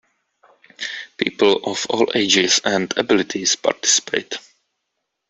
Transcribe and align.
People 1.17 1.59
of 1.63 1.85
all 1.91 2.11
ages 2.15 2.59
and 2.65 2.91
abilities 2.97 3.55
participate. 3.55 4.35